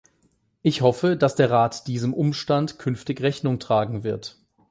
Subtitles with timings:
[0.63, 4.39] Ich hoffe, dass der Rat diesem Umstand künftig Rechnung tragen wird.